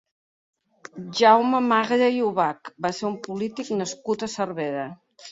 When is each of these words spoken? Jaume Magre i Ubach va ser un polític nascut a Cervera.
Jaume 1.17 1.59
Magre 1.65 2.07
i 2.15 2.23
Ubach 2.27 2.71
va 2.85 2.91
ser 2.99 3.05
un 3.09 3.19
polític 3.27 3.69
nascut 3.83 4.25
a 4.25 4.31
Cervera. 4.37 4.87